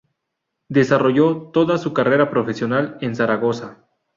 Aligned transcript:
Desarrolló 0.67 1.51
toda 1.51 1.77
su 1.77 1.93
carrera 1.93 2.31
profesional 2.31 2.97
en 3.01 3.15
Zaragoza. 3.15 3.87